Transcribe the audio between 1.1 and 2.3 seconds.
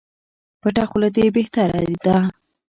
دي بهتري ده